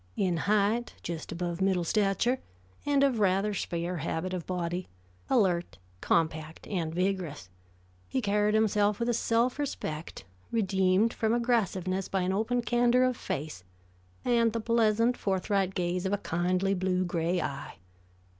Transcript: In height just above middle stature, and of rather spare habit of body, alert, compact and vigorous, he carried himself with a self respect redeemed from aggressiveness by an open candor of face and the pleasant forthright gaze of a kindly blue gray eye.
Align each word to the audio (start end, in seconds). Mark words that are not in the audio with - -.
In 0.17 0.35
height 0.37 0.95
just 1.03 1.31
above 1.31 1.61
middle 1.61 1.83
stature, 1.83 2.39
and 2.87 3.03
of 3.03 3.19
rather 3.19 3.53
spare 3.53 3.97
habit 3.97 4.33
of 4.33 4.47
body, 4.47 4.87
alert, 5.29 5.77
compact 6.01 6.65
and 6.65 6.91
vigorous, 6.91 7.51
he 8.07 8.19
carried 8.19 8.55
himself 8.55 8.99
with 8.99 9.09
a 9.09 9.13
self 9.13 9.59
respect 9.59 10.25
redeemed 10.51 11.13
from 11.13 11.35
aggressiveness 11.35 12.07
by 12.09 12.21
an 12.21 12.33
open 12.33 12.63
candor 12.63 13.03
of 13.03 13.15
face 13.15 13.63
and 14.25 14.53
the 14.53 14.59
pleasant 14.59 15.17
forthright 15.17 15.75
gaze 15.75 16.07
of 16.07 16.13
a 16.13 16.17
kindly 16.17 16.73
blue 16.73 17.05
gray 17.05 17.39
eye. 17.39 17.75